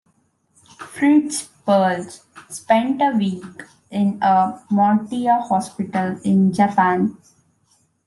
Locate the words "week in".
3.15-4.17